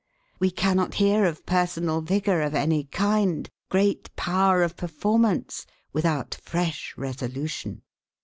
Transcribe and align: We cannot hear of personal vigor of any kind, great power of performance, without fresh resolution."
We 0.39 0.49
cannot 0.49 0.95
hear 0.95 1.25
of 1.25 1.45
personal 1.45 2.01
vigor 2.01 2.41
of 2.41 2.55
any 2.55 2.85
kind, 2.85 3.47
great 3.69 4.09
power 4.15 4.63
of 4.63 4.75
performance, 4.75 5.67
without 5.93 6.33
fresh 6.33 6.95
resolution." 6.97 7.83